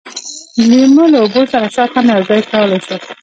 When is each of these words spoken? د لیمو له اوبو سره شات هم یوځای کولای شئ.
د 0.57 0.59
لیمو 0.71 1.05
له 1.13 1.17
اوبو 1.23 1.41
سره 1.51 1.67
شات 1.75 1.89
هم 1.93 2.05
یوځای 2.13 2.41
کولای 2.51 2.79
شئ. 2.87 2.97